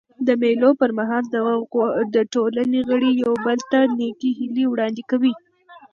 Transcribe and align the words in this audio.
د 0.27 0.29
مېلو 0.41 0.69
پر 0.79 0.89
مهال 0.99 1.23
د 2.15 2.17
ټولني 2.33 2.79
غړي 2.89 3.11
یو 3.23 3.33
بل 3.45 3.59
ته 3.71 3.79
نېکي 3.99 4.29
هیلي 4.39 4.65
وړاندي 4.67 5.03
کوي. 5.11 5.33